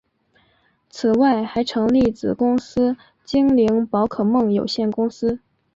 [0.89, 5.39] 此外还成立子公司精灵宝可梦有限公司。